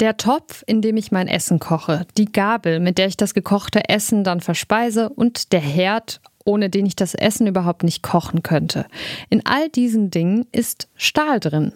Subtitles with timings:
[0.00, 3.90] Der Topf, in dem ich mein Essen koche, die Gabel, mit der ich das gekochte
[3.90, 8.86] Essen dann verspeise und der Herd, ohne den ich das Essen überhaupt nicht kochen könnte.
[9.28, 11.74] In all diesen Dingen ist Stahl drin.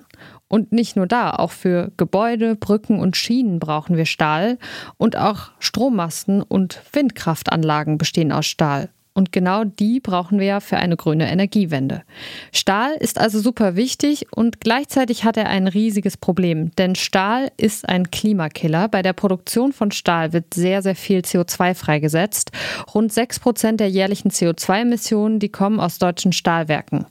[0.49, 4.59] Und nicht nur da, auch für Gebäude, Brücken und Schienen brauchen wir Stahl
[4.96, 8.88] und auch Strommasten und Windkraftanlagen bestehen aus Stahl.
[9.17, 12.03] Und genau die brauchen wir ja für eine grüne Energiewende.
[12.51, 17.89] Stahl ist also super wichtig und gleichzeitig hat er ein riesiges Problem, denn Stahl ist
[17.89, 18.89] ein Klimakiller.
[18.89, 22.51] Bei der Produktion von Stahl wird sehr, sehr viel CO2 freigesetzt.
[22.93, 27.07] Rund 6 Prozent der jährlichen CO2-Emissionen, die kommen aus deutschen Stahlwerken.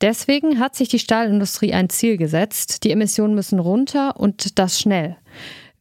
[0.00, 2.82] Deswegen hat sich die Stahlindustrie ein Ziel gesetzt.
[2.82, 5.16] Die Emissionen müssen runter und das schnell.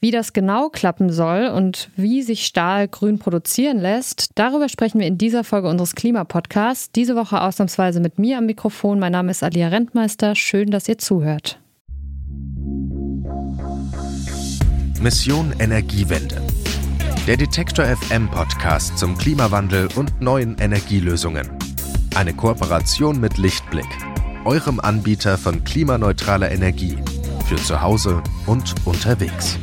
[0.05, 5.07] Wie das genau klappen soll und wie sich Stahl grün produzieren lässt, darüber sprechen wir
[5.07, 6.91] in dieser Folge unseres Klimapodcasts.
[6.91, 8.99] Diese Woche ausnahmsweise mit mir am Mikrofon.
[8.99, 10.35] Mein Name ist Alia Rentmeister.
[10.35, 11.59] Schön, dass ihr zuhört.
[15.01, 16.39] Mission Energiewende.
[17.25, 21.49] Der Detektor FM Podcast zum Klimawandel und neuen Energielösungen.
[22.13, 23.89] Eine Kooperation mit Lichtblick,
[24.43, 26.95] eurem Anbieter von klimaneutraler Energie
[27.47, 29.57] für zu Hause und unterwegs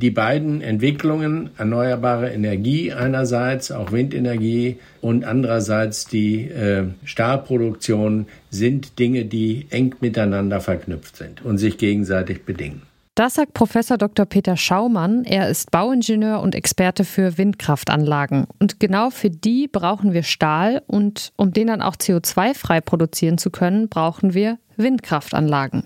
[0.00, 9.24] die beiden Entwicklungen, erneuerbare Energie einerseits, auch Windenergie und andererseits die äh, Stahlproduktion, sind Dinge,
[9.24, 12.82] die eng miteinander verknüpft sind und sich gegenseitig bedingen.
[13.16, 14.26] Das sagt Professor Dr.
[14.26, 15.24] Peter Schaumann.
[15.24, 18.46] Er ist Bauingenieur und Experte für Windkraftanlagen.
[18.58, 23.48] Und genau für die brauchen wir Stahl und um den dann auch CO2-frei produzieren zu
[23.48, 25.84] können, brauchen wir Windkraftanlagen.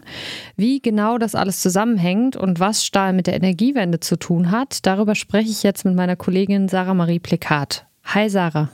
[0.56, 5.14] Wie genau das alles zusammenhängt und was Stahl mit der Energiewende zu tun hat, darüber
[5.14, 7.86] spreche ich jetzt mit meiner Kollegin Sarah Marie Plekat.
[8.04, 8.68] Hi Sarah.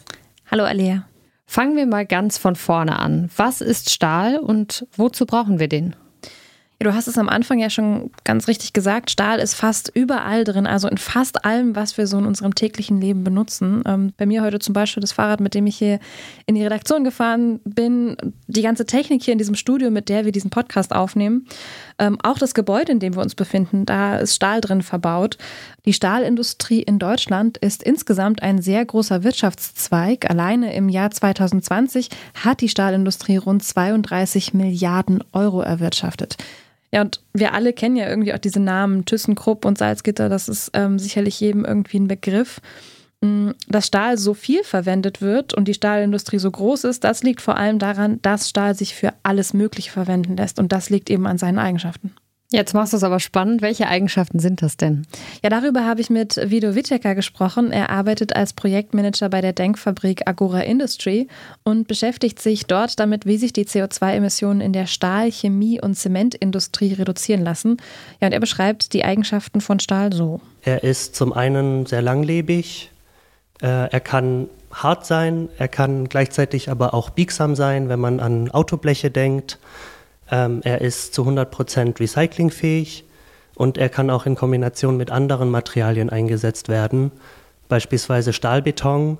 [0.50, 1.06] Hallo Alia.
[1.46, 3.30] Fangen wir mal ganz von vorne an.
[3.36, 5.94] Was ist Stahl und wozu brauchen wir den?
[6.78, 9.10] Du hast es am Anfang ja schon ganz richtig gesagt.
[9.10, 13.00] Stahl ist fast überall drin, also in fast allem, was wir so in unserem täglichen
[13.00, 13.82] Leben benutzen.
[13.86, 16.00] Ähm, bei mir heute zum Beispiel das Fahrrad, mit dem ich hier
[16.44, 20.32] in die Redaktion gefahren bin, die ganze Technik hier in diesem Studio, mit der wir
[20.32, 21.46] diesen Podcast aufnehmen.
[21.98, 25.38] Ähm, auch das Gebäude, in dem wir uns befinden, da ist Stahl drin verbaut.
[25.86, 30.28] Die Stahlindustrie in Deutschland ist insgesamt ein sehr großer Wirtschaftszweig.
[30.28, 32.10] Alleine im Jahr 2020
[32.44, 36.36] hat die Stahlindustrie rund 32 Milliarden Euro erwirtschaftet.
[36.96, 40.30] Ja, und wir alle kennen ja irgendwie auch diese Namen ThyssenKrupp und Salzgitter.
[40.30, 42.62] Das ist ähm, sicherlich jedem irgendwie ein Begriff.
[43.20, 47.42] Mm, dass Stahl so viel verwendet wird und die Stahlindustrie so groß ist, das liegt
[47.42, 50.58] vor allem daran, dass Stahl sich für alles Mögliche verwenden lässt.
[50.58, 52.14] Und das liegt eben an seinen Eigenschaften.
[52.52, 53.60] Jetzt machst du es aber spannend.
[53.60, 55.04] Welche Eigenschaften sind das denn?
[55.42, 57.72] Ja, darüber habe ich mit Vido Wittecker gesprochen.
[57.72, 61.26] Er arbeitet als Projektmanager bei der Denkfabrik Agora Industry
[61.64, 66.92] und beschäftigt sich dort damit, wie sich die CO2-Emissionen in der Stahl-, Chemie- und Zementindustrie
[66.92, 67.78] reduzieren lassen.
[68.20, 70.40] Ja, und er beschreibt die Eigenschaften von Stahl so.
[70.62, 72.92] Er ist zum einen sehr langlebig.
[73.60, 75.48] Äh, er kann hart sein.
[75.58, 79.58] Er kann gleichzeitig aber auch biegsam sein, wenn man an Autobleche denkt.
[80.30, 83.04] Ähm, er ist zu 100% recyclingfähig
[83.54, 87.12] und er kann auch in Kombination mit anderen Materialien eingesetzt werden,
[87.68, 89.18] beispielsweise Stahlbeton.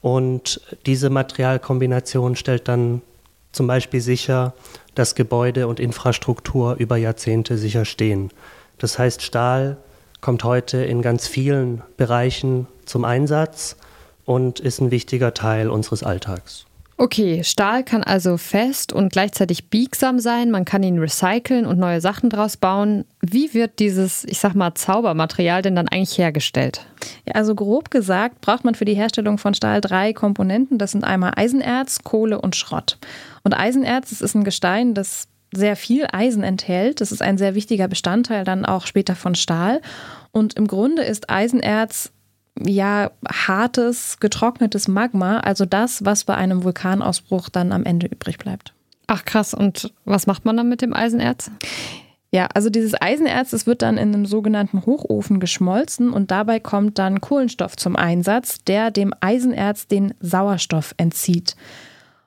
[0.00, 3.02] Und diese Materialkombination stellt dann
[3.52, 4.54] zum Beispiel sicher,
[4.94, 8.30] dass Gebäude und Infrastruktur über Jahrzehnte sicher stehen.
[8.78, 9.76] Das heißt, Stahl
[10.20, 13.76] kommt heute in ganz vielen Bereichen zum Einsatz
[14.24, 16.67] und ist ein wichtiger Teil unseres Alltags.
[17.00, 20.50] Okay, Stahl kann also fest und gleichzeitig biegsam sein.
[20.50, 23.04] Man kann ihn recyceln und neue Sachen draus bauen.
[23.20, 26.84] Wie wird dieses, ich sag mal, Zaubermaterial denn dann eigentlich hergestellt?
[27.24, 30.78] Ja, also grob gesagt braucht man für die Herstellung von Stahl drei Komponenten.
[30.78, 32.98] Das sind einmal Eisenerz, Kohle und Schrott.
[33.44, 37.00] Und Eisenerz, das ist ein Gestein, das sehr viel Eisen enthält.
[37.00, 39.82] Das ist ein sehr wichtiger Bestandteil dann auch später von Stahl.
[40.32, 42.10] Und im Grunde ist Eisenerz
[42.64, 48.74] ja hartes, getrocknetes Magma, also das, was bei einem Vulkanausbruch dann am Ende übrig bleibt.
[49.06, 51.50] Ach krass, und was macht man dann mit dem Eisenerz?
[52.30, 56.98] Ja, also dieses Eisenerz, das wird dann in einem sogenannten Hochofen geschmolzen und dabei kommt
[56.98, 61.56] dann Kohlenstoff zum Einsatz, der dem Eisenerz den Sauerstoff entzieht.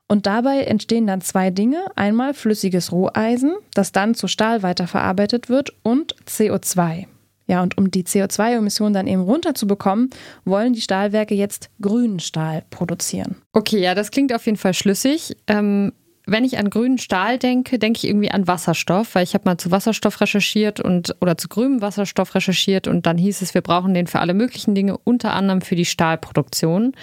[0.07, 1.85] Und dabei entstehen dann zwei Dinge.
[1.95, 7.05] Einmal flüssiges Roheisen, das dann zu Stahl weiterverarbeitet wird, und CO2.
[7.51, 10.09] Ja, und um die CO2-Emissionen dann eben runterzubekommen,
[10.45, 13.41] wollen die Stahlwerke jetzt grünen Stahl produzieren.
[13.51, 15.35] Okay, ja, das klingt auf jeden Fall schlüssig.
[15.47, 15.91] Ähm,
[16.25, 19.57] wenn ich an grünen Stahl denke, denke ich irgendwie an Wasserstoff, weil ich habe mal
[19.57, 23.93] zu Wasserstoff recherchiert und oder zu grünem Wasserstoff recherchiert und dann hieß es, wir brauchen
[23.93, 26.93] den für alle möglichen Dinge, unter anderem für die Stahlproduktion.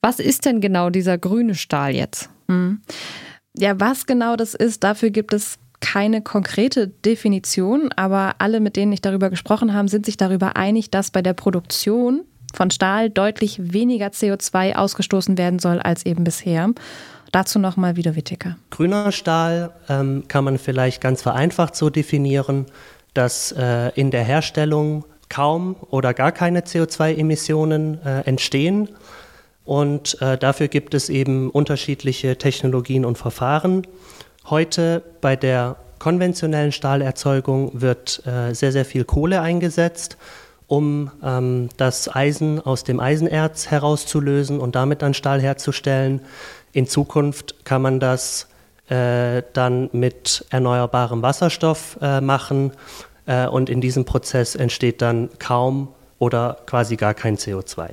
[0.00, 2.30] Was ist denn genau dieser grüne Stahl jetzt?
[2.48, 2.80] Hm.
[3.58, 8.92] Ja, was genau das ist, dafür gibt es keine konkrete Definition, aber alle, mit denen
[8.92, 12.22] ich darüber gesprochen habe, sind sich darüber einig, dass bei der Produktion
[12.54, 16.70] von Stahl deutlich weniger CO2 ausgestoßen werden soll als eben bisher.
[17.32, 18.56] Dazu nochmal wieder Wittiger.
[18.70, 22.66] Grüner Stahl ähm, kann man vielleicht ganz vereinfacht so definieren,
[23.14, 28.90] dass äh, in der Herstellung kaum oder gar keine CO2-Emissionen äh, entstehen.
[29.64, 33.86] Und äh, dafür gibt es eben unterschiedliche Technologien und Verfahren.
[34.50, 40.16] Heute bei der konventionellen Stahlerzeugung wird äh, sehr, sehr viel Kohle eingesetzt,
[40.66, 46.22] um ähm, das Eisen aus dem Eisenerz herauszulösen und damit dann Stahl herzustellen.
[46.72, 48.48] In Zukunft kann man das
[48.88, 52.72] äh, dann mit erneuerbarem Wasserstoff äh, machen
[53.26, 57.90] äh, und in diesem Prozess entsteht dann kaum oder quasi gar kein CO2.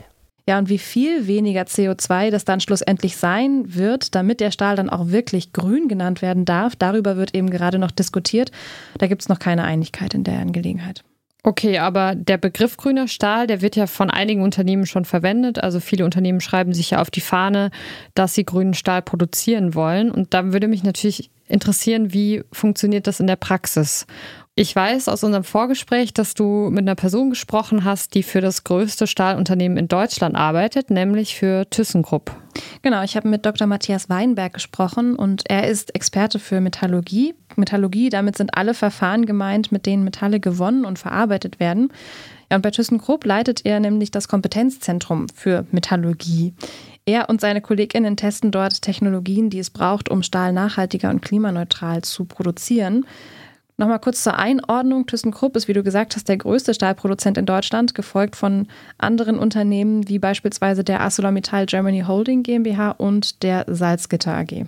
[0.49, 4.89] Ja, und wie viel weniger CO2 das dann schlussendlich sein wird, damit der Stahl dann
[4.89, 8.49] auch wirklich grün genannt werden darf, darüber wird eben gerade noch diskutiert.
[8.97, 11.03] Da gibt es noch keine Einigkeit in der Angelegenheit.
[11.43, 15.63] Okay, aber der Begriff grüner Stahl, der wird ja von einigen Unternehmen schon verwendet.
[15.63, 17.69] Also viele Unternehmen schreiben sich ja auf die Fahne,
[18.15, 20.09] dass sie grünen Stahl produzieren wollen.
[20.09, 24.07] Und da würde mich natürlich interessieren, wie funktioniert das in der Praxis?
[24.59, 28.65] Ich weiß aus unserem Vorgespräch, dass du mit einer Person gesprochen hast, die für das
[28.65, 32.35] größte Stahlunternehmen in Deutschland arbeitet, nämlich für ThyssenKrupp.
[32.81, 33.67] Genau, ich habe mit Dr.
[33.67, 37.35] Matthias Weinberg gesprochen und er ist Experte für Metallurgie.
[37.55, 41.93] Metallurgie, damit sind alle Verfahren gemeint, mit denen Metalle gewonnen und verarbeitet werden.
[42.51, 46.53] Ja, und bei ThyssenKrupp leitet er nämlich das Kompetenzzentrum für Metallurgie.
[47.05, 52.01] Er und seine KollegInnen testen dort Technologien, die es braucht, um Stahl nachhaltiger und klimaneutral
[52.01, 53.05] zu produzieren.
[53.79, 55.05] Nochmal kurz zur Einordnung.
[55.05, 58.67] ThyssenKrupp ist, wie du gesagt hast, der größte Stahlproduzent in Deutschland, gefolgt von
[58.97, 64.65] anderen Unternehmen wie beispielsweise der ArcelorMittal Germany Holding GmbH und der Salzgitter AG.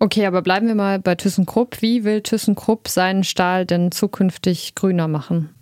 [0.00, 1.80] Okay, aber bleiben wir mal bei ThyssenKrupp.
[1.80, 5.54] Wie will ThyssenKrupp seinen Stahl denn zukünftig grüner machen?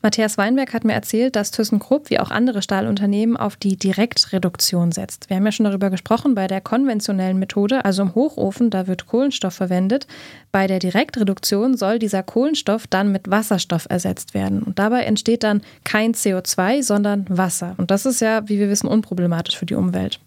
[0.00, 5.28] Matthias Weinberg hat mir erzählt, dass ThyssenKrupp wie auch andere Stahlunternehmen auf die Direktreduktion setzt.
[5.28, 9.06] Wir haben ja schon darüber gesprochen, bei der konventionellen Methode, also im Hochofen, da wird
[9.06, 10.06] Kohlenstoff verwendet.
[10.52, 14.62] Bei der Direktreduktion soll dieser Kohlenstoff dann mit Wasserstoff ersetzt werden.
[14.62, 17.74] Und dabei entsteht dann kein CO2, sondern Wasser.
[17.76, 20.20] Und das ist ja, wie wir wissen, unproblematisch für die Umwelt.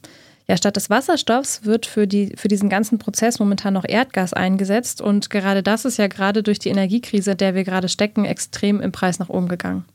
[0.52, 5.00] Ja, statt des Wasserstoffs wird für, die, für diesen ganzen Prozess momentan noch Erdgas eingesetzt.
[5.00, 8.82] Und gerade das ist ja gerade durch die Energiekrise, in der wir gerade stecken, extrem
[8.82, 9.86] im Preis nach oben gegangen.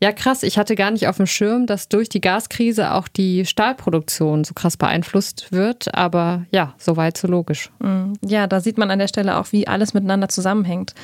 [0.00, 0.42] Ja, krass.
[0.42, 4.52] Ich hatte gar nicht auf dem Schirm, dass durch die Gaskrise auch die Stahlproduktion so
[4.52, 5.94] krass beeinflusst wird.
[5.94, 7.70] Aber ja, soweit so logisch.
[7.78, 10.94] Mm, ja, da sieht man an der Stelle auch, wie alles miteinander zusammenhängt.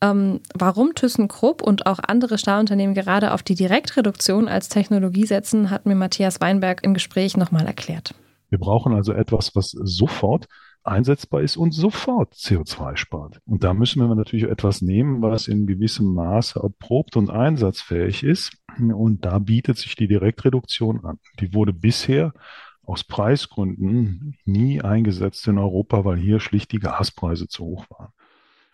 [0.00, 5.86] Ähm, warum ThyssenKrupp und auch andere Stahlunternehmen gerade auf die Direktreduktion als Technologie setzen, hat
[5.86, 8.12] mir Matthias Weinberg im Gespräch nochmal erklärt.
[8.50, 10.46] Wir brauchen also etwas, was sofort
[10.82, 13.40] einsetzbar ist und sofort CO2 spart.
[13.46, 18.52] Und da müssen wir natürlich etwas nehmen, was in gewissem Maße erprobt und einsatzfähig ist.
[18.78, 21.18] Und da bietet sich die Direktreduktion an.
[21.38, 22.32] Die wurde bisher
[22.82, 28.12] aus Preisgründen nie eingesetzt in Europa, weil hier schlicht die Gaspreise zu hoch waren.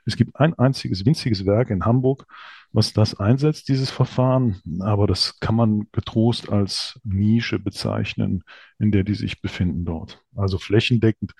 [0.06, 2.26] Es gibt ein einziges winziges Werk in Hamburg,
[2.73, 4.61] was das einsetzt, dieses Verfahren.
[4.81, 8.43] Aber das kann man getrost als Nische bezeichnen,
[8.79, 10.23] in der die sich befinden dort.
[10.35, 11.33] Also flächendeckend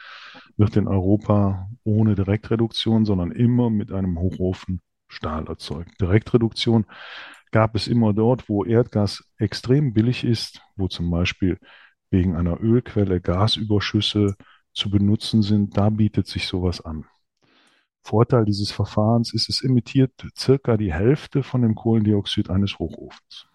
[0.56, 6.00] wird in Europa ohne Direktreduktion, sondern immer mit einem Hochofen Stahl erzeugt.
[6.00, 6.87] Direktreduktion
[7.53, 11.58] gab es immer dort, wo Erdgas extrem billig ist, wo zum Beispiel
[12.10, 14.36] wegen einer Ölquelle Gasüberschüsse
[14.72, 15.77] zu benutzen sind.
[15.77, 17.06] Da bietet sich sowas an.
[18.06, 23.46] Vorteil dieses Verfahrens ist, es emittiert circa die Hälfte von dem Kohlendioxid eines Hochofens.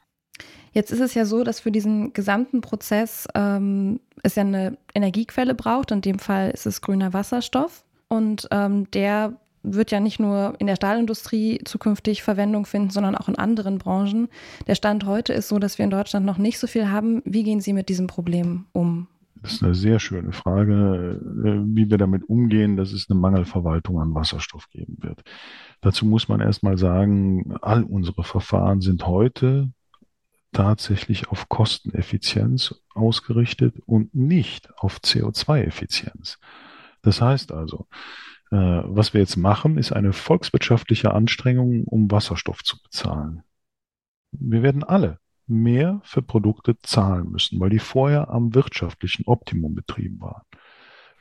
[0.73, 5.55] Jetzt ist es ja so, dass für diesen gesamten Prozess ähm, es ja eine Energiequelle
[5.55, 5.91] braucht.
[5.91, 7.83] In dem Fall ist es grüner Wasserstoff.
[8.07, 13.27] Und ähm, der wird ja nicht nur in der Stahlindustrie zukünftig Verwendung finden, sondern auch
[13.27, 14.27] in anderen Branchen.
[14.67, 17.21] Der Stand heute ist so, dass wir in Deutschland noch nicht so viel haben.
[17.25, 19.07] Wie gehen Sie mit diesem Problem um?
[19.41, 23.99] Das ist eine sehr schöne Frage, äh, wie wir damit umgehen, dass es eine Mangelverwaltung
[23.99, 25.23] an Wasserstoff geben wird.
[25.81, 29.71] Dazu muss man erstmal sagen, all unsere Verfahren sind heute
[30.51, 36.37] tatsächlich auf Kosteneffizienz ausgerichtet und nicht auf CO2-Effizienz.
[37.01, 37.87] Das heißt also,
[38.51, 43.43] äh, was wir jetzt machen, ist eine volkswirtschaftliche Anstrengung, um Wasserstoff zu bezahlen.
[44.31, 45.20] Wir werden alle
[45.51, 50.43] mehr für Produkte zahlen müssen, weil die vorher am wirtschaftlichen Optimum betrieben waren.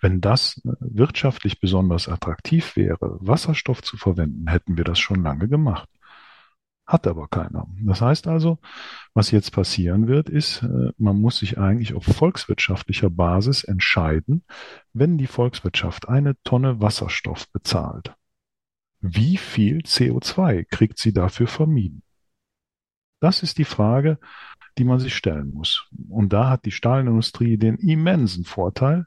[0.00, 5.48] Wenn das äh, wirtschaftlich besonders attraktiv wäre, Wasserstoff zu verwenden, hätten wir das schon lange
[5.48, 5.88] gemacht.
[6.86, 7.68] Hat aber keiner.
[7.84, 8.58] Das heißt also,
[9.14, 14.42] was jetzt passieren wird, ist, äh, man muss sich eigentlich auf volkswirtschaftlicher Basis entscheiden,
[14.92, 18.14] wenn die Volkswirtschaft eine Tonne Wasserstoff bezahlt,
[19.00, 22.02] wie viel CO2 kriegt sie dafür vermieden?
[23.20, 24.18] Das ist die Frage,
[24.78, 25.86] die man sich stellen muss.
[26.08, 29.06] Und da hat die Stahlindustrie den immensen Vorteil,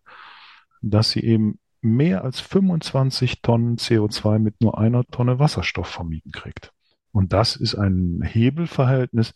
[0.81, 6.71] dass sie eben mehr als 25 Tonnen CO2 mit nur einer Tonne Wasserstoff vermieden kriegt.
[7.11, 9.33] Und das ist ein Hebelverhältnis,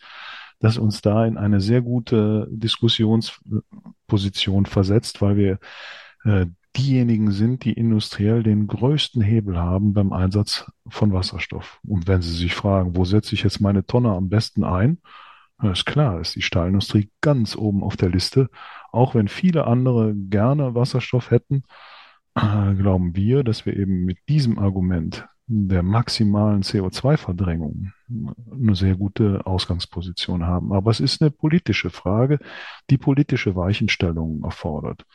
[0.59, 5.59] das uns da in eine sehr gute Diskussionsposition versetzt, weil wir
[6.23, 11.79] äh, diejenigen sind, die industriell den größten Hebel haben beim Einsatz von Wasserstoff.
[11.85, 14.99] Und wenn Sie sich fragen, wo setze ich jetzt meine Tonne am besten ein,
[15.63, 18.49] ist klar, ist die Stahlindustrie ganz oben auf der Liste.
[18.91, 21.63] Auch wenn viele andere gerne Wasserstoff hätten,
[22.35, 27.93] äh, glauben wir, dass wir eben mit diesem Argument der maximalen CO2-Verdrängung
[28.51, 30.73] eine sehr gute Ausgangsposition haben.
[30.73, 32.37] Aber es ist eine politische Frage,
[32.89, 35.05] die politische Weichenstellungen erfordert.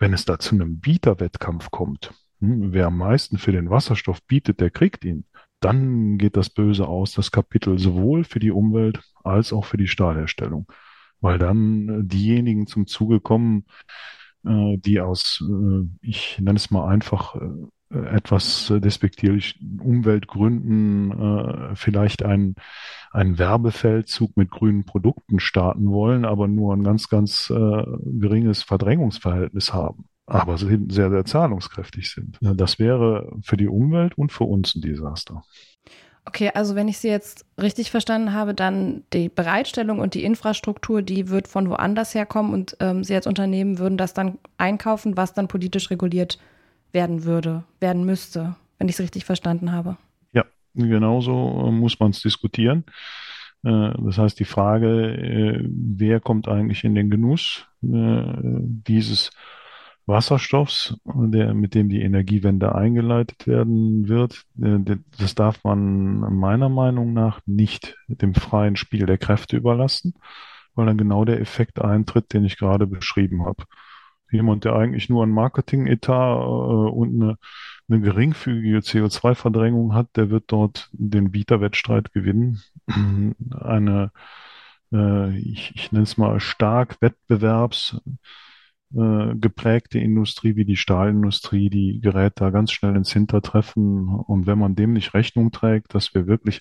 [0.00, 4.60] Wenn es da zu einem Bieterwettkampf kommt, hm, wer am meisten für den Wasserstoff bietet,
[4.60, 5.26] der kriegt ihn.
[5.60, 9.88] Dann geht das Böse aus, das Kapitel sowohl für die Umwelt als auch für die
[9.88, 10.66] Stahlherstellung.
[11.20, 13.66] Weil dann äh, diejenigen zum Zuge kommen,
[14.44, 17.36] äh, die aus, äh, ich nenne es mal einfach,
[17.90, 22.54] etwas despektierlich Umweltgründen äh, vielleicht einen,
[23.10, 27.82] einen Werbefeldzug mit grünen Produkten starten wollen, aber nur ein ganz, ganz äh,
[28.18, 32.38] geringes Verdrängungsverhältnis haben, aber sehr, sehr zahlungskräftig sind.
[32.40, 35.42] Das wäre für die Umwelt und für uns ein Desaster.
[36.26, 41.02] Okay, also wenn ich Sie jetzt richtig verstanden habe, dann die Bereitstellung und die Infrastruktur,
[41.02, 45.34] die wird von woanders herkommen und ähm, Sie als Unternehmen würden das dann einkaufen, was
[45.34, 46.50] dann politisch reguliert wird
[46.92, 49.96] werden würde, werden müsste, wenn ich es richtig verstanden habe.
[50.32, 50.44] Ja,
[50.74, 52.84] genauso äh, muss man es diskutieren.
[53.62, 59.30] Äh, das heißt, die Frage, äh, wer kommt eigentlich in den Genuss dieses
[60.04, 67.40] Wasserstoffs, der, mit dem die Energiewende eingeleitet werden wird, das darf man meiner Meinung nach
[67.46, 70.12] nicht dem freien Spiel der Kräfte überlassen,
[70.74, 73.64] weil dann genau der Effekt eintritt, den ich gerade beschrieben habe
[74.32, 77.38] jemand, der eigentlich nur ein Marketing-Etat äh, und eine,
[77.88, 82.62] eine geringfügige CO2-Verdrängung hat, der wird dort den Bieterwettstreit gewinnen.
[83.60, 84.12] Eine,
[84.92, 88.00] äh, ich, ich nenne es mal stark wettbewerbs
[88.94, 94.08] äh, Industrie wie die Stahlindustrie, die gerät da ganz schnell ins Hintertreffen.
[94.08, 96.60] Und wenn man dem nicht Rechnung trägt, dass wir wirklich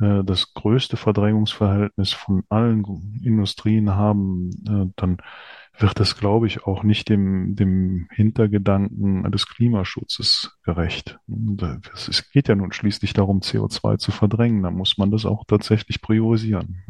[0.00, 2.84] äh, das größte Verdrängungsverhältnis von allen
[3.22, 5.18] Industrien haben, äh, dann
[5.80, 11.18] wird das, glaube ich, auch nicht dem, dem Hintergedanken des Klimaschutzes gerecht.
[11.94, 14.62] Es geht ja nun schließlich darum, CO2 zu verdrängen.
[14.62, 16.82] Da muss man das auch tatsächlich priorisieren.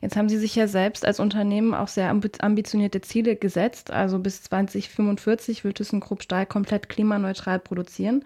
[0.00, 3.90] Jetzt haben Sie sich ja selbst als Unternehmen auch sehr ambitionierte Ziele gesetzt.
[3.90, 8.24] Also bis 2045 wird ThyssenKrupp Stahl komplett klimaneutral produzieren.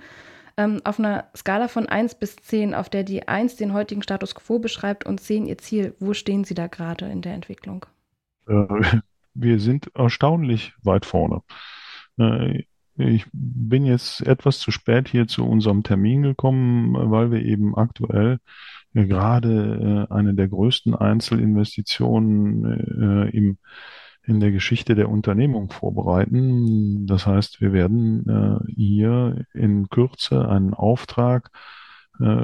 [0.56, 4.37] Ähm, auf einer Skala von 1 bis 10, auf der die 1 den heutigen Status
[4.37, 7.87] quo beschreibt und 10 ihr Ziel, wo stehen Sie da gerade in der Entwicklung?
[9.35, 11.43] Äh, wir sind erstaunlich weit vorne.
[12.19, 12.64] Äh,
[12.97, 18.38] ich bin jetzt etwas zu spät hier zu unserem Termin gekommen, weil wir eben aktuell
[18.93, 23.59] gerade äh, eine der größten Einzelinvestitionen im,
[24.23, 27.05] in der Geschichte der Unternehmung vorbereiten.
[27.07, 31.50] Das heißt, wir werden äh, hier in Kürze einen Auftrag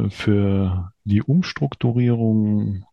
[0.08, 2.84] für die Umstrukturierung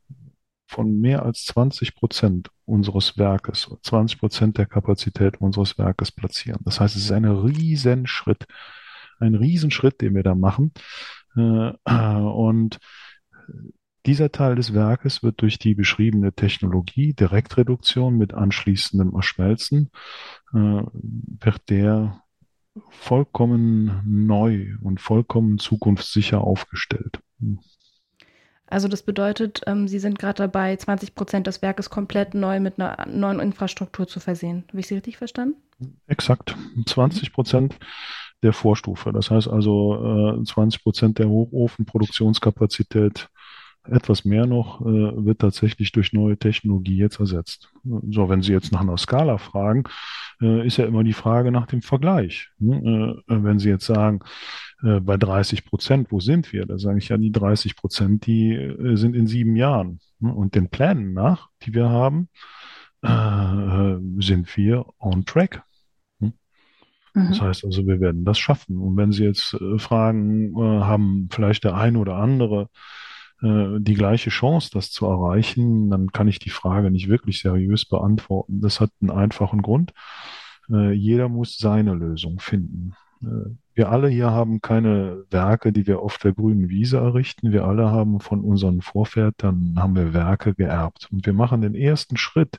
[0.68, 6.59] von mehr als 20 Prozent unseres Werkes, 20 Prozent der Kapazität unseres Werkes platzieren.
[6.65, 8.45] Das heißt, es ist ein Riesenschritt,
[9.19, 10.74] ein Riesenschritt, den wir da machen.
[11.36, 12.79] Äh, und
[14.05, 19.89] dieser Teil des Werkes wird durch die beschriebene Technologie Direktreduktion mit anschließendem Erschmelzen,
[20.53, 22.21] äh, wird der
[22.89, 27.19] vollkommen neu und vollkommen zukunftssicher aufgestellt.
[28.69, 32.79] Also das bedeutet, ähm, Sie sind gerade dabei, 20 Prozent des Werkes komplett neu mit
[32.79, 34.65] einer neuen Infrastruktur zu versehen.
[34.69, 35.55] Habe ich Sie richtig verstanden?
[36.07, 36.55] Exakt.
[36.86, 37.77] 20 Prozent
[38.43, 39.13] der Vorstufe.
[39.13, 43.29] Das heißt also äh, 20 Prozent der Hochofenproduktionskapazität
[43.89, 44.86] etwas mehr noch, äh,
[45.25, 47.70] wird tatsächlich durch neue Technologie jetzt ersetzt.
[47.84, 49.84] So, wenn Sie jetzt nach einer Skala fragen,
[50.41, 52.50] äh, ist ja immer die Frage nach dem Vergleich.
[52.60, 53.22] Ne?
[53.27, 54.22] Äh, wenn Sie jetzt sagen,
[54.84, 56.65] äh, bei 30 Prozent, wo sind wir?
[56.65, 60.00] Da sage ich ja, die 30 Prozent, die äh, sind in sieben Jahren.
[60.20, 60.34] Ne?
[60.34, 62.29] Und den Plänen nach, die wir haben,
[63.01, 65.63] äh, sind wir on track.
[66.20, 66.34] Ne?
[67.13, 67.46] Das mhm.
[67.46, 68.77] heißt also, wir werden das schaffen.
[68.77, 72.70] Und wenn Sie jetzt fragen, haben vielleicht der eine oder andere
[73.41, 77.86] äh, die gleiche Chance, das zu erreichen, dann kann ich die Frage nicht wirklich seriös
[77.86, 78.62] beantworten.
[78.62, 79.94] Das hat einen einfachen Grund.
[80.70, 82.94] Äh, jeder muss seine Lösung finden.
[83.22, 87.51] Äh, Wir alle hier haben keine Werke, die wir auf der grünen Wiese errichten.
[87.51, 91.08] Wir alle haben von unseren Vorvätern, haben wir Werke geerbt.
[91.12, 92.58] Und wir machen den ersten Schritt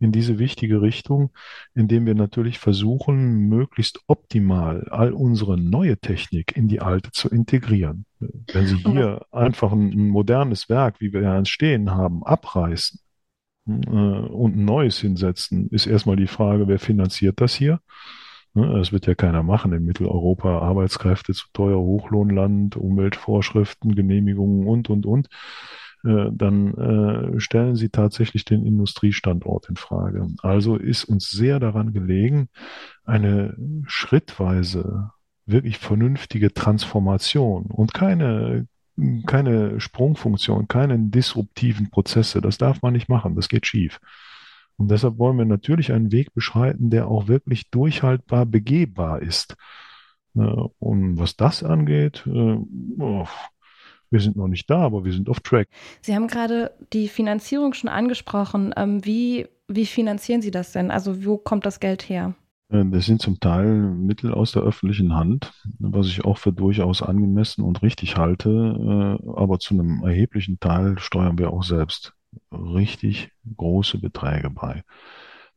[0.00, 1.30] in diese wichtige Richtung,
[1.74, 8.06] indem wir natürlich versuchen, möglichst optimal all unsere neue Technik in die alte zu integrieren.
[8.18, 12.98] Wenn Sie hier einfach ein, modernes Werk, wie wir ja stehen haben, abreißen
[13.68, 17.80] äh, und ein neues hinsetzen, ist erstmal die Frage, wer finanziert das hier?
[18.54, 20.58] Ne, das wird ja keiner machen in Mitteleuropa.
[20.60, 25.28] Arbeitskräfte zu teuer, Hochlohnland, Umweltvorschriften, Genehmigungen und, und, und.
[26.04, 30.28] Äh, dann äh, stellen sie tatsächlich den Industriestandort in Frage.
[30.42, 32.48] Also ist uns sehr daran gelegen,
[33.04, 35.10] eine schrittweise
[35.46, 38.66] wirklich vernünftige Transformation und keine
[39.26, 42.42] keine Sprungfunktion, keine disruptiven Prozesse.
[42.42, 43.34] Das darf man nicht machen.
[43.34, 43.98] Das geht schief.
[44.76, 49.56] Und deshalb wollen wir natürlich einen Weg beschreiten, der auch wirklich durchhaltbar begehbar ist.
[50.34, 53.26] Äh, und was das angeht, oh,
[54.10, 55.68] wir sind noch nicht da, aber wir sind auf Track.
[56.02, 58.74] Sie haben gerade die Finanzierung schon angesprochen.
[58.76, 60.90] Ähm, wie, wie finanzieren Sie das denn?
[60.90, 62.34] Also wo kommt das Geld her?
[62.70, 67.02] Äh, das sind zum Teil Mittel aus der öffentlichen Hand, was ich auch für durchaus
[67.02, 69.18] angemessen und richtig halte.
[69.36, 72.14] Aber zu einem erheblichen Teil steuern wir auch selbst
[72.52, 74.82] richtig große Beträge bei.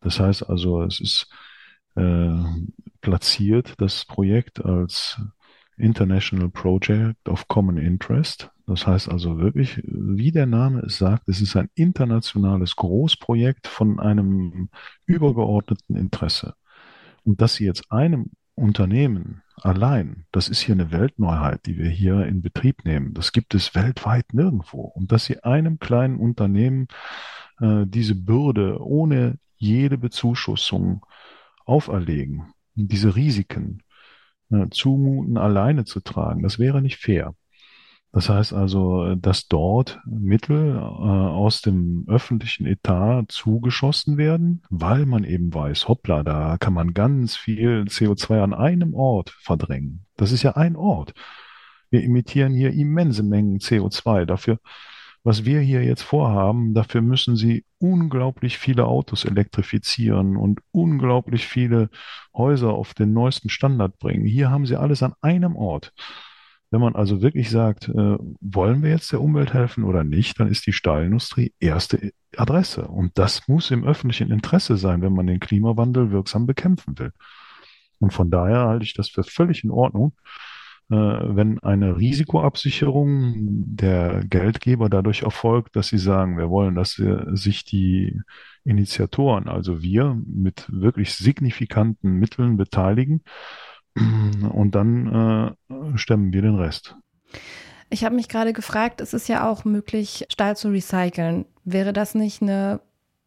[0.01, 1.29] Das heißt also, es ist
[1.95, 2.31] äh,
[3.01, 5.19] platziert, das Projekt als
[5.77, 8.51] International Project of Common Interest.
[8.65, 13.99] Das heißt also wirklich, wie der Name es sagt, es ist ein internationales Großprojekt von
[13.99, 14.69] einem
[15.05, 16.53] übergeordneten Interesse.
[17.23, 22.25] Und dass Sie jetzt einem Unternehmen allein, das ist hier eine Weltneuheit, die wir hier
[22.25, 23.13] in Betrieb nehmen.
[23.13, 24.81] Das gibt es weltweit nirgendwo.
[24.81, 26.87] Und dass Sie einem kleinen Unternehmen
[27.59, 31.05] äh, diese Bürde ohne jede Bezuschussung
[31.65, 33.81] auferlegen, diese Risiken
[34.71, 37.35] zumuten, alleine zu tragen, das wäre nicht fair.
[38.13, 45.23] Das heißt also, dass dort Mittel äh, aus dem öffentlichen Etat zugeschossen werden, weil man
[45.23, 50.05] eben weiß, hoppla, da kann man ganz viel CO2 an einem Ort verdrängen.
[50.15, 51.15] Das ist ja ein Ort.
[51.89, 54.25] Wir emittieren hier immense Mengen CO2.
[54.25, 54.59] Dafür,
[55.23, 61.89] was wir hier jetzt vorhaben, dafür müssen sie unglaublich viele Autos elektrifizieren und unglaublich viele
[62.35, 64.25] Häuser auf den neuesten Standard bringen.
[64.25, 65.93] Hier haben sie alles an einem Ort.
[66.71, 70.47] Wenn man also wirklich sagt, äh, wollen wir jetzt der Umwelt helfen oder nicht, dann
[70.47, 72.87] ist die Stahlindustrie erste Adresse.
[72.87, 77.11] Und das muss im öffentlichen Interesse sein, wenn man den Klimawandel wirksam bekämpfen will.
[77.99, 80.13] Und von daher halte ich das für völlig in Ordnung,
[80.89, 87.01] wenn eine Risikoabsicherung der Geldgeber dadurch erfolgt, dass sie sagen, wir wollen, dass
[87.33, 88.19] sich die
[88.63, 93.23] Initiatoren, also wir, mit wirklich signifikanten Mitteln beteiligen
[93.95, 96.95] und dann äh, stemmen wir den Rest.
[97.89, 101.45] Ich habe mich gerade gefragt, es ist ja auch möglich, Stahl zu recyceln.
[101.63, 102.81] Wäre das nicht eine,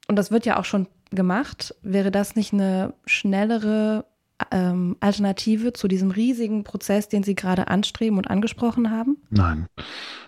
[0.09, 4.07] und das wird ja auch schon gemacht, wäre das nicht eine schnellere
[4.51, 9.17] ähm, Alternative zu diesem riesigen Prozess, den Sie gerade anstreben und angesprochen haben?
[9.31, 9.67] Nein,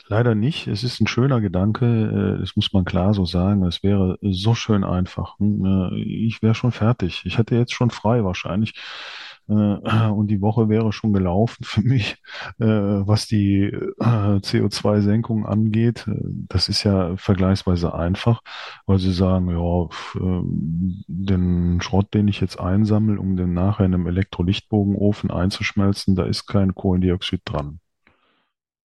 [0.07, 0.66] leider nicht.
[0.66, 3.64] Es ist ein schöner Gedanke, äh, das muss man klar so sagen.
[3.64, 5.38] Es wäre so schön einfach.
[5.38, 7.23] Hm, äh, ich wäre schon fertig.
[7.25, 8.75] Ich hätte jetzt schon frei wahrscheinlich
[9.48, 12.22] und die Woche wäre schon gelaufen für mich,
[12.58, 16.06] äh, was die äh, CO2-Senkung angeht.
[16.48, 18.42] Das ist ja vergleichsweise einfach,
[18.84, 19.88] weil sie sagen, ja,
[21.06, 26.46] den Schrott, den ich jetzt einsammle, um den nachher in einem Elektrolichtbogenofen einzuschmelzen, da ist
[26.46, 27.80] kein Kohlendioxid dran.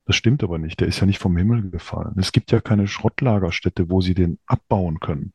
[0.06, 0.80] Das stimmt aber nicht.
[0.80, 2.16] Der ist ja nicht vom Himmel gefallen.
[2.18, 5.32] Es gibt ja keine Schrottlagerstätte, wo sie den abbauen können.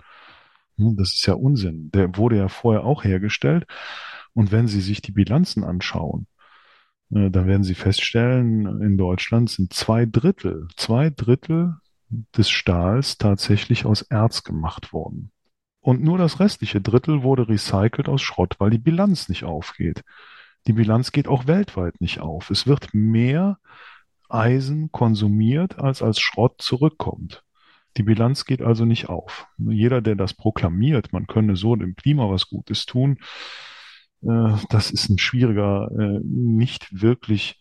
[0.77, 1.91] Hm, das ist ja Unsinn.
[1.93, 3.67] Der wurde ja vorher auch hergestellt
[4.37, 6.27] und wenn Sie sich die Bilanzen anschauen,
[7.11, 11.77] äh, dann werden Sie feststellen, in Deutschland sind zwei Drittel, zwei Drittel
[12.37, 15.33] des Stahls tatsächlich aus Erz gemacht worden.
[15.81, 20.05] Und nur das restliche Drittel wurde recycelt aus Schrott, weil die Bilanz nicht aufgeht.
[20.67, 22.51] Die Bilanz geht auch weltweit nicht auf.
[22.51, 23.59] Es wird mehr
[24.29, 27.43] Eisen konsumiert, als als Schrott zurückkommt.
[27.97, 29.47] Die Bilanz geht also nicht auf.
[29.57, 33.19] Jeder, der das proklamiert, man könne so dem Klima was Gutes tun,
[34.69, 37.61] das ist ein schwieriger, äh, nicht wirklich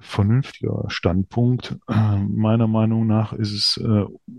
[0.00, 1.78] vernünftiger Standpunkt.
[1.88, 3.82] Äh, meiner Meinung nach ist es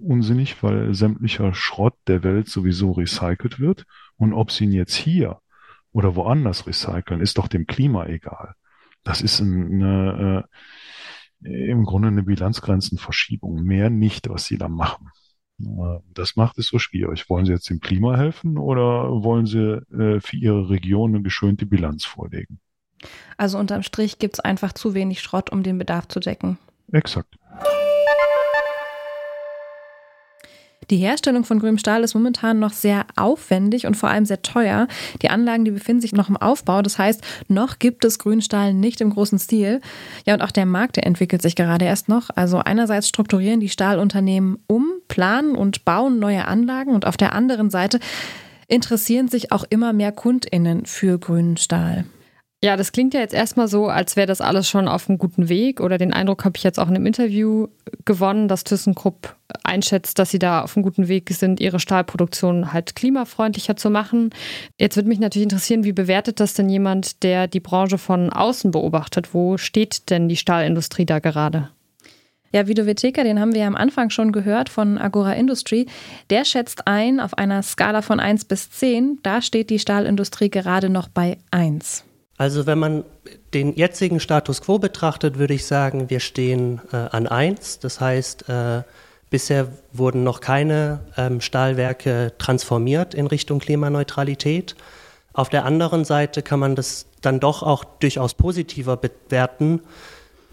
[0.01, 3.85] unsinnig, weil sämtlicher Schrott der Welt sowieso recycelt wird.
[4.17, 5.39] Und ob sie ihn jetzt hier
[5.91, 8.53] oder woanders recyceln, ist doch dem Klima egal.
[9.03, 10.45] Das ist eine,
[11.41, 13.63] im Grunde eine Bilanzgrenzenverschiebung.
[13.63, 15.09] Mehr nicht, was sie da machen.
[16.13, 17.29] Das macht es so schwierig.
[17.29, 21.65] Wollen Sie jetzt dem Klima helfen oder wollen Sie äh, für Ihre Region eine geschönte
[21.65, 22.59] Bilanz vorlegen?
[23.37, 26.57] Also unterm Strich gibt es einfach zu wenig Schrott, um den Bedarf zu decken.
[26.91, 27.37] Exakt.
[30.89, 34.87] Die Herstellung von grünem Stahl ist momentan noch sehr aufwendig und vor allem sehr teuer.
[35.21, 36.81] Die Anlagen, die befinden sich noch im Aufbau.
[36.81, 39.81] Das heißt, noch gibt es grünen Stahl nicht im großen Stil.
[40.25, 42.29] Ja, und auch der Markt, der entwickelt sich gerade erst noch.
[42.35, 47.69] Also einerseits strukturieren die Stahlunternehmen um, planen und bauen neue Anlagen und auf der anderen
[47.69, 47.99] Seite
[48.67, 52.05] interessieren sich auch immer mehr KundInnen für grünen Stahl.
[52.63, 55.47] Ja, das klingt ja jetzt erstmal so, als wäre das alles schon auf einem guten
[55.47, 55.79] Weg.
[55.79, 57.67] Oder den Eindruck habe ich jetzt auch in einem Interview
[58.03, 62.95] gewonnen, dass ThyssenKrupp einschätzt, dass sie da auf einem guten Weg sind, ihre Stahlproduktion halt
[62.95, 64.31] klimafreundlicher zu machen.
[64.79, 68.71] Jetzt würde mich natürlich interessieren, wie bewertet das denn jemand, der die Branche von außen
[68.71, 69.35] beobachtet?
[69.35, 71.69] Wo steht denn die Stahlindustrie da gerade?
[72.51, 75.85] Ja, Vido Witeka, den haben wir ja am Anfang schon gehört von Agora Industry.
[76.31, 79.19] Der schätzt ein auf einer Skala von 1 bis 10.
[79.21, 82.06] Da steht die Stahlindustrie gerade noch bei 1.
[82.37, 83.03] Also wenn man
[83.53, 87.79] den jetzigen Status quo betrachtet, würde ich sagen, wir stehen äh, an 1.
[87.79, 88.83] Das heißt, äh,
[89.29, 94.75] bisher wurden noch keine ähm, Stahlwerke transformiert in Richtung Klimaneutralität.
[95.33, 99.81] Auf der anderen Seite kann man das dann doch auch durchaus positiver bewerten,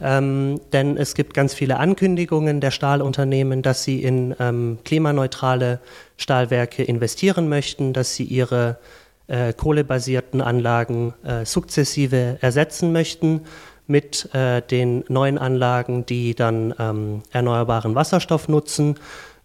[0.00, 5.80] ähm, denn es gibt ganz viele Ankündigungen der Stahlunternehmen, dass sie in ähm, klimaneutrale
[6.16, 8.78] Stahlwerke investieren möchten, dass sie ihre
[9.26, 13.42] äh, kohlebasierten Anlagen äh, sukzessive ersetzen möchten
[13.86, 18.96] mit äh, den neuen Anlagen, die dann ähm, erneuerbaren Wasserstoff nutzen.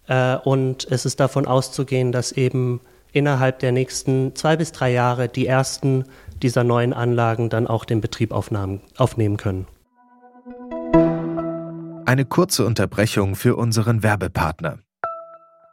[0.06, 2.80] Äh, und es ist davon auszugehen, dass eben
[3.12, 6.04] innerhalb der nächsten zwei bis drei Jahre die ersten
[6.42, 9.66] dieser neuen Anlagen dann auch den Betrieb aufnehmen können.
[12.06, 14.78] Eine kurze Unterbrechung für unseren Werbepartner.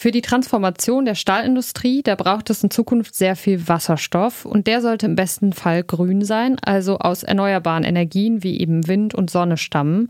[0.00, 4.80] Für die Transformation der Stahlindustrie, da braucht es in Zukunft sehr viel Wasserstoff und der
[4.80, 9.56] sollte im besten Fall grün sein, also aus erneuerbaren Energien wie eben Wind und Sonne
[9.56, 10.08] stammen.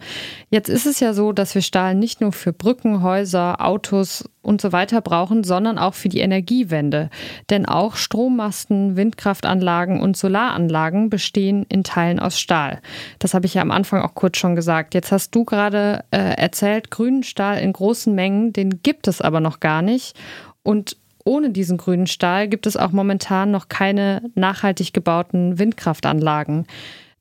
[0.51, 4.61] Jetzt ist es ja so, dass wir Stahl nicht nur für Brücken, Häuser, Autos und
[4.61, 7.11] so weiter brauchen, sondern auch für die Energiewende.
[7.51, 12.81] Denn auch Strommasten, Windkraftanlagen und Solaranlagen bestehen in Teilen aus Stahl.
[13.19, 14.95] Das habe ich ja am Anfang auch kurz schon gesagt.
[14.95, 19.41] Jetzt hast du gerade äh, erzählt, grünen Stahl in großen Mengen, den gibt es aber
[19.41, 20.17] noch gar nicht.
[20.63, 26.67] Und ohne diesen grünen Stahl gibt es auch momentan noch keine nachhaltig gebauten Windkraftanlagen.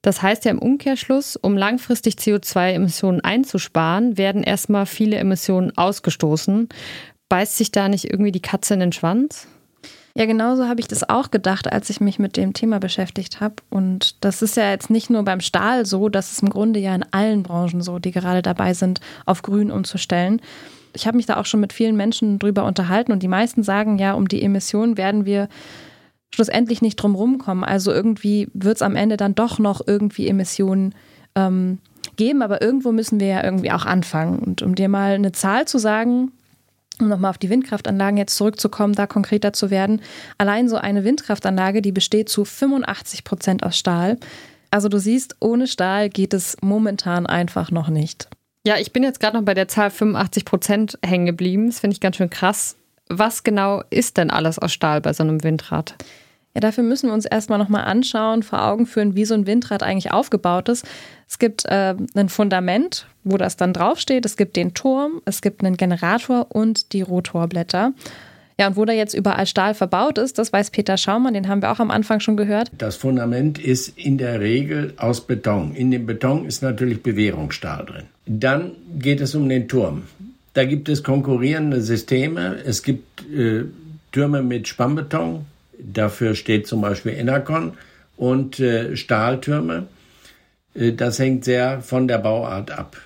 [0.02, 6.70] Das heißt ja im Umkehrschluss, um langfristig CO2-Emissionen einzusparen, werden erstmal viele Emissionen ausgestoßen.
[7.30, 9.48] Beißt sich da nicht irgendwie die Katze in den Schwanz?
[10.18, 13.56] Ja, genauso habe ich das auch gedacht, als ich mich mit dem Thema beschäftigt habe.
[13.70, 16.96] Und das ist ja jetzt nicht nur beim Stahl so, das ist im Grunde ja
[16.96, 20.42] in allen Branchen so, die gerade dabei sind, auf Grün umzustellen.
[20.96, 24.00] Ich habe mich da auch schon mit vielen Menschen drüber unterhalten und die meisten sagen
[24.00, 25.50] ja, um die Emissionen werden wir
[26.34, 27.64] schlussendlich nicht drum rumkommen.
[27.64, 30.96] Also irgendwie wird es am Ende dann doch noch irgendwie Emissionen
[31.36, 31.78] ähm,
[32.16, 34.40] geben, aber irgendwo müssen wir ja irgendwie auch anfangen.
[34.40, 36.32] Und um dir mal eine Zahl zu sagen,
[37.00, 40.02] um nochmal auf die Windkraftanlagen jetzt zurückzukommen, da konkreter zu werden.
[40.38, 44.18] Allein so eine Windkraftanlage, die besteht zu 85 Prozent aus Stahl.
[44.72, 48.30] Also du siehst, ohne Stahl geht es momentan einfach noch nicht.
[48.66, 51.68] Ja, ich bin jetzt gerade noch bei der Zahl 85 Prozent hängen geblieben.
[51.68, 52.76] Das finde ich ganz schön krass.
[53.08, 55.96] Was genau ist denn alles aus Stahl bei so einem Windrad?
[56.58, 59.84] Ja, dafür müssen wir uns erstmal nochmal anschauen, vor Augen führen, wie so ein Windrad
[59.84, 60.88] eigentlich aufgebaut ist.
[61.30, 64.26] Es gibt äh, ein Fundament, wo das dann draufsteht.
[64.26, 67.94] Es gibt den Turm, es gibt einen Generator und die Rotorblätter.
[68.60, 71.62] Ja, und wo da jetzt überall Stahl verbaut ist, das weiß Peter Schaumann, den haben
[71.62, 72.72] wir auch am Anfang schon gehört.
[72.76, 75.76] Das Fundament ist in der Regel aus Beton.
[75.76, 78.06] In dem Beton ist natürlich Bewährungsstahl drin.
[78.26, 80.06] Dann geht es um den Turm.
[80.56, 82.56] Da gibt es konkurrierende Systeme.
[82.66, 83.66] Es gibt äh,
[84.12, 85.46] Türme mit Spannbeton,
[85.80, 87.74] Dafür steht zum Beispiel Enercon
[88.16, 89.88] und äh, Stahltürme.
[90.74, 92.98] Äh, das hängt sehr von der Bauart ab.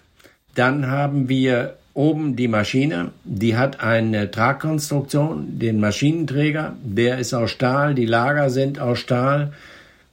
[0.56, 7.52] Dann haben wir oben die Maschine, die hat eine Tragkonstruktion, den Maschinenträger, der ist aus
[7.52, 9.52] Stahl, die Lager sind aus Stahl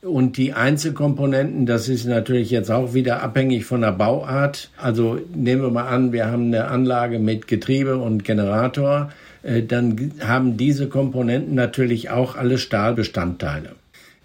[0.03, 4.71] und die Einzelkomponenten, das ist natürlich jetzt auch wieder abhängig von der Bauart.
[4.77, 9.11] Also nehmen wir mal an, wir haben eine Anlage mit Getriebe und Generator
[9.63, 13.77] dann haben diese Komponenten natürlich auch alle Stahlbestandteile.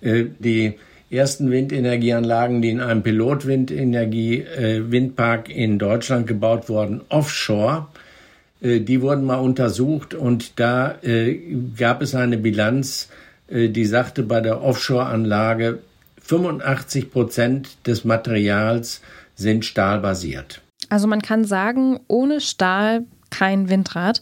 [0.01, 0.73] Äh, die
[1.09, 7.87] ersten Windenergieanlagen, die in einem Pilotwindenergie-Windpark äh, in Deutschland gebaut wurden, offshore.
[8.61, 11.39] Äh, die wurden mal untersucht und da äh,
[11.77, 13.09] gab es eine Bilanz,
[13.47, 15.79] äh, die sagte bei der Offshore-Anlage
[16.21, 19.01] 85 Prozent des Materials
[19.35, 20.61] sind stahlbasiert.
[20.89, 24.21] Also man kann sagen, ohne Stahl kein Windrad.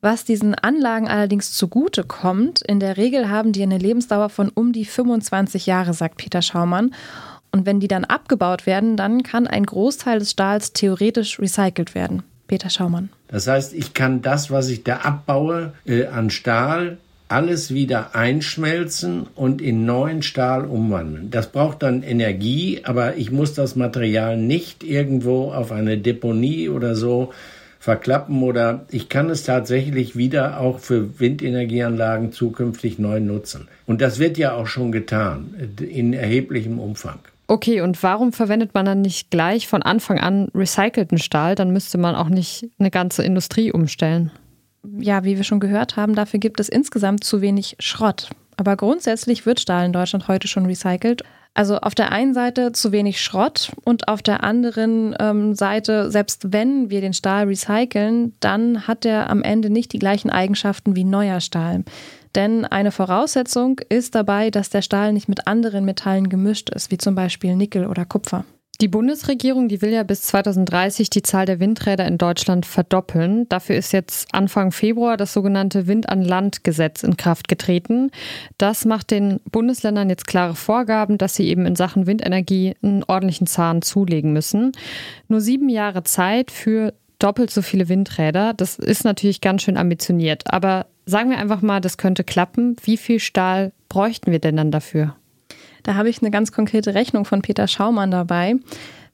[0.00, 4.72] Was diesen Anlagen allerdings zugute kommt, in der Regel haben die eine Lebensdauer von um
[4.72, 6.94] die 25 Jahre, sagt Peter Schaumann.
[7.50, 12.22] Und wenn die dann abgebaut werden, dann kann ein Großteil des Stahls theoretisch recycelt werden.
[12.46, 13.08] Peter Schaumann.
[13.26, 19.26] Das heißt, ich kann das, was ich da abbaue äh, an Stahl, alles wieder einschmelzen
[19.34, 21.30] und in neuen Stahl umwandeln.
[21.30, 26.94] Das braucht dann Energie, aber ich muss das Material nicht irgendwo auf eine Deponie oder
[26.94, 27.32] so
[27.88, 33.66] verklappen oder ich kann es tatsächlich wieder auch für Windenergieanlagen zukünftig neu nutzen.
[33.86, 37.20] Und das wird ja auch schon getan in erheblichem Umfang.
[37.46, 41.54] Okay, und warum verwendet man dann nicht gleich von Anfang an recycelten Stahl?
[41.54, 44.32] Dann müsste man auch nicht eine ganze Industrie umstellen.
[44.98, 48.28] Ja, wie wir schon gehört haben, dafür gibt es insgesamt zu wenig Schrott.
[48.58, 51.22] Aber grundsätzlich wird Stahl in Deutschland heute schon recycelt.
[51.58, 56.52] Also auf der einen Seite zu wenig Schrott und auf der anderen ähm, Seite, selbst
[56.52, 61.02] wenn wir den Stahl recyceln, dann hat er am Ende nicht die gleichen Eigenschaften wie
[61.02, 61.82] neuer Stahl.
[62.36, 66.98] Denn eine Voraussetzung ist dabei, dass der Stahl nicht mit anderen Metallen gemischt ist, wie
[66.98, 68.44] zum Beispiel Nickel oder Kupfer.
[68.80, 73.48] Die Bundesregierung, die will ja bis 2030 die Zahl der Windräder in Deutschland verdoppeln.
[73.48, 78.12] Dafür ist jetzt Anfang Februar das sogenannte Wind an Land Gesetz in Kraft getreten.
[78.56, 83.48] Das macht den Bundesländern jetzt klare Vorgaben, dass sie eben in Sachen Windenergie einen ordentlichen
[83.48, 84.70] Zahn zulegen müssen.
[85.26, 88.54] Nur sieben Jahre Zeit für doppelt so viele Windräder.
[88.54, 90.44] Das ist natürlich ganz schön ambitioniert.
[90.52, 92.76] Aber sagen wir einfach mal, das könnte klappen.
[92.84, 95.16] Wie viel Stahl bräuchten wir denn dann dafür?
[95.88, 98.56] Da habe ich eine ganz konkrete Rechnung von Peter Schaumann dabei.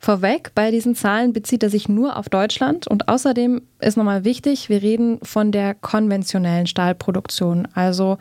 [0.01, 4.69] Vorweg, bei diesen Zahlen bezieht er sich nur auf Deutschland und außerdem ist nochmal wichtig,
[4.69, 8.19] wir reden von der konventionellen Stahlproduktion, also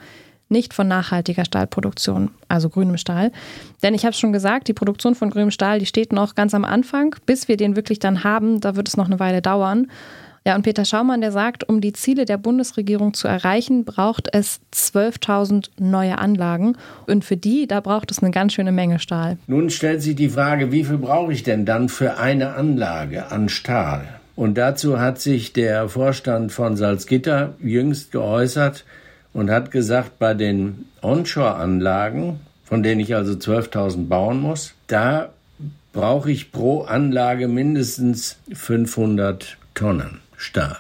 [0.50, 3.32] nicht von nachhaltiger Stahlproduktion, also grünem Stahl.
[3.82, 6.54] Denn ich habe es schon gesagt, die Produktion von grünem Stahl, die steht noch ganz
[6.54, 7.16] am Anfang.
[7.26, 9.88] Bis wir den wirklich dann haben, da wird es noch eine Weile dauern.
[10.46, 14.60] Ja, und Peter Schaumann, der sagt, um die Ziele der Bundesregierung zu erreichen, braucht es
[14.74, 16.76] 12.000 neue Anlagen.
[17.08, 19.38] Und für die, da braucht es eine ganz schöne Menge Stahl.
[19.48, 23.48] Nun stellt sich die Frage, wie viel brauche ich denn dann für eine Anlage an
[23.48, 24.06] Stahl?
[24.36, 28.84] Und dazu hat sich der Vorstand von Salzgitter jüngst geäußert
[29.32, 35.30] und hat gesagt, bei den Onshore-Anlagen, von denen ich also 12.000 bauen muss, da
[35.94, 40.23] brauche ich pro Anlage mindestens 500 Tonnen.
[40.44, 40.78] Stahl.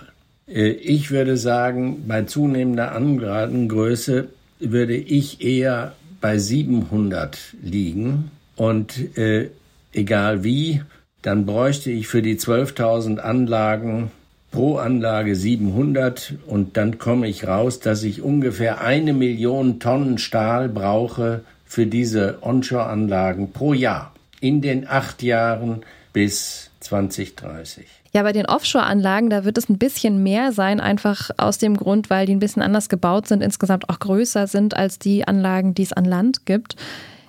[0.48, 4.28] Äh, ich würde sagen, bei zunehmender Angradengröße
[4.60, 9.50] würde ich eher bei 700 liegen und äh,
[9.92, 10.82] egal wie,
[11.22, 14.12] dann bräuchte ich für die 12.000 Anlagen
[14.52, 20.70] pro Anlage 700 und dann komme ich raus, dass ich ungefähr eine Million Tonnen Stahl
[20.70, 25.82] brauche für diese Onshore-Anlagen pro Jahr in den acht Jahren
[26.14, 28.03] bis 2030.
[28.16, 32.12] Ja, bei den Offshore-Anlagen, da wird es ein bisschen mehr sein, einfach aus dem Grund,
[32.12, 35.82] weil die ein bisschen anders gebaut sind, insgesamt auch größer sind als die Anlagen, die
[35.82, 36.76] es an Land gibt.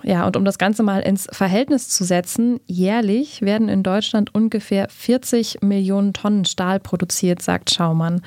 [0.03, 4.89] Ja, und um das Ganze mal ins Verhältnis zu setzen, jährlich werden in Deutschland ungefähr
[4.91, 8.21] 40 Millionen Tonnen Stahl produziert, sagt Schaumann.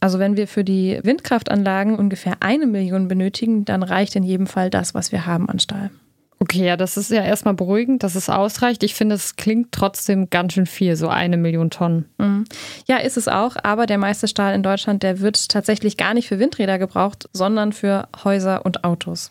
[0.00, 4.70] Also wenn wir für die Windkraftanlagen ungefähr eine Million benötigen, dann reicht in jedem Fall
[4.70, 5.90] das, was wir haben an Stahl.
[6.42, 8.82] Okay, ja, das ist ja erstmal beruhigend, dass es ausreicht.
[8.82, 12.06] Ich finde, es klingt trotzdem ganz schön viel, so eine Million Tonnen.
[12.18, 12.46] Mhm.
[12.88, 16.26] Ja, ist es auch, aber der meiste Stahl in Deutschland, der wird tatsächlich gar nicht
[16.26, 19.30] für Windräder gebraucht, sondern für Häuser und Autos.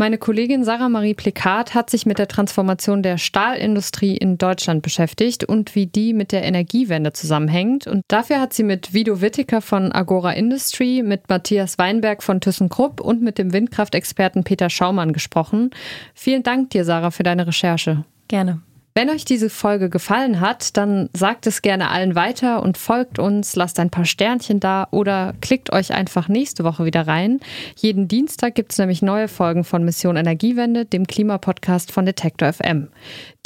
[0.00, 5.42] Meine Kollegin Sarah Marie Plikat hat sich mit der Transformation der Stahlindustrie in Deutschland beschäftigt
[5.42, 7.88] und wie die mit der Energiewende zusammenhängt.
[7.88, 13.00] Und dafür hat sie mit Vido Wittiker von Agora Industry, mit Matthias Weinberg von ThyssenKrupp
[13.00, 15.70] und mit dem Windkraftexperten Peter Schaumann gesprochen.
[16.14, 18.04] Vielen Dank dir, Sarah, für deine Recherche.
[18.28, 18.60] Gerne.
[18.98, 23.54] Wenn euch diese Folge gefallen hat, dann sagt es gerne allen weiter und folgt uns,
[23.54, 27.38] lasst ein paar Sternchen da oder klickt euch einfach nächste Woche wieder rein.
[27.76, 32.88] Jeden Dienstag gibt es nämlich neue Folgen von Mission Energiewende, dem Klimapodcast von Detektor FM.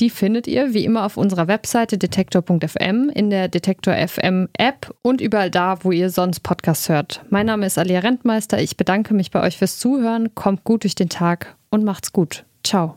[0.00, 5.20] Die findet ihr wie immer auf unserer Webseite detektor.fm, in der Detektor FM App und
[5.20, 7.26] überall da, wo ihr sonst Podcasts hört.
[7.28, 8.58] Mein Name ist Alia Rentmeister.
[8.58, 10.34] Ich bedanke mich bei euch fürs Zuhören.
[10.34, 12.46] Kommt gut durch den Tag und macht's gut.
[12.64, 12.96] Ciao.